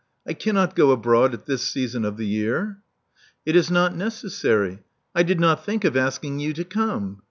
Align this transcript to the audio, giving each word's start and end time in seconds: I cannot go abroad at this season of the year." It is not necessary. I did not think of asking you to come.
I 0.27 0.33
cannot 0.33 0.75
go 0.75 0.89
abroad 0.89 1.35
at 1.35 1.45
this 1.45 1.61
season 1.61 2.05
of 2.05 2.17
the 2.17 2.25
year." 2.25 2.79
It 3.45 3.55
is 3.55 3.69
not 3.69 3.95
necessary. 3.95 4.79
I 5.13 5.21
did 5.21 5.39
not 5.39 5.63
think 5.63 5.85
of 5.85 5.95
asking 5.95 6.39
you 6.39 6.53
to 6.53 6.63
come. 6.63 7.19